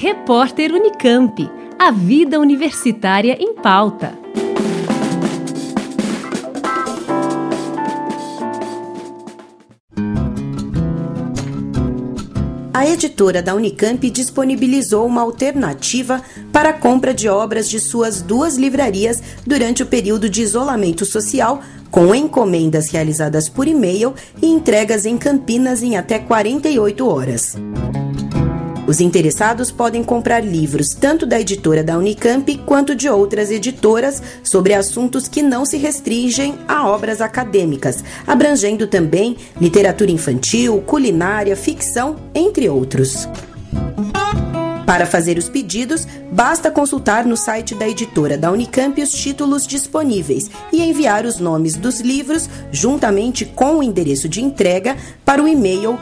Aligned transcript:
Repórter 0.00 0.72
Unicamp. 0.72 1.50
A 1.76 1.90
vida 1.90 2.38
universitária 2.38 3.36
em 3.40 3.52
pauta. 3.52 4.16
A 12.72 12.88
editora 12.88 13.42
da 13.42 13.56
Unicamp 13.56 14.08
disponibilizou 14.08 15.04
uma 15.04 15.22
alternativa 15.22 16.22
para 16.52 16.68
a 16.68 16.72
compra 16.72 17.12
de 17.12 17.28
obras 17.28 17.68
de 17.68 17.80
suas 17.80 18.22
duas 18.22 18.56
livrarias 18.56 19.20
durante 19.44 19.82
o 19.82 19.86
período 19.86 20.30
de 20.30 20.42
isolamento 20.42 21.04
social, 21.04 21.60
com 21.90 22.14
encomendas 22.14 22.88
realizadas 22.88 23.48
por 23.48 23.66
e-mail 23.66 24.14
e 24.40 24.46
entregas 24.46 25.04
em 25.04 25.18
Campinas 25.18 25.82
em 25.82 25.96
até 25.96 26.20
48 26.20 27.04
horas. 27.04 27.56
Os 28.88 29.02
interessados 29.02 29.70
podem 29.70 30.02
comprar 30.02 30.40
livros 30.40 30.94
tanto 30.94 31.26
da 31.26 31.38
editora 31.38 31.84
da 31.84 31.98
Unicamp 31.98 32.56
quanto 32.64 32.94
de 32.94 33.06
outras 33.06 33.50
editoras 33.50 34.22
sobre 34.42 34.72
assuntos 34.72 35.28
que 35.28 35.42
não 35.42 35.66
se 35.66 35.76
restringem 35.76 36.58
a 36.66 36.88
obras 36.88 37.20
acadêmicas, 37.20 38.02
abrangendo 38.26 38.86
também 38.86 39.36
literatura 39.60 40.10
infantil, 40.10 40.82
culinária, 40.86 41.54
ficção, 41.54 42.16
entre 42.34 42.66
outros. 42.70 43.28
Para 44.86 45.04
fazer 45.04 45.36
os 45.36 45.50
pedidos, 45.50 46.06
basta 46.32 46.70
consultar 46.70 47.26
no 47.26 47.36
site 47.36 47.74
da 47.74 47.86
editora 47.86 48.38
da 48.38 48.50
Unicamp 48.50 49.02
os 49.02 49.12
títulos 49.12 49.66
disponíveis 49.66 50.50
e 50.72 50.80
enviar 50.82 51.26
os 51.26 51.38
nomes 51.38 51.76
dos 51.76 52.00
livros, 52.00 52.48
juntamente 52.72 53.44
com 53.44 53.76
o 53.76 53.82
endereço 53.82 54.30
de 54.30 54.42
entrega, 54.42 54.96
para 55.26 55.42
o 55.42 55.46
e-mail 55.46 55.98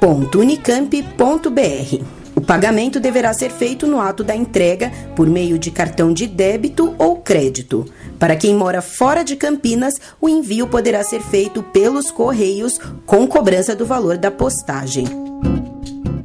livraria.editora.unicamp.br. 0.00 2.04
O 2.34 2.40
pagamento 2.40 2.98
deverá 3.00 3.32
ser 3.32 3.50
feito 3.50 3.86
no 3.86 3.98
ato 3.98 4.22
da 4.22 4.36
entrega 4.36 4.92
por 5.14 5.26
meio 5.26 5.58
de 5.58 5.70
cartão 5.70 6.12
de 6.12 6.26
débito 6.26 6.94
ou 6.98 7.16
crédito. 7.16 7.86
Para 8.18 8.36
quem 8.36 8.54
mora 8.54 8.82
fora 8.82 9.24
de 9.24 9.36
Campinas, 9.36 9.94
o 10.20 10.28
envio 10.28 10.66
poderá 10.66 11.02
ser 11.02 11.22
feito 11.22 11.62
pelos 11.62 12.10
correios 12.10 12.78
com 13.06 13.26
cobrança 13.26 13.74
do 13.74 13.86
valor 13.86 14.18
da 14.18 14.30
postagem. 14.30 15.06